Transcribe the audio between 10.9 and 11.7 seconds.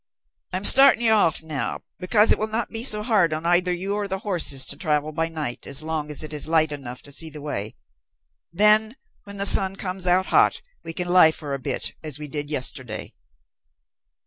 can lie by a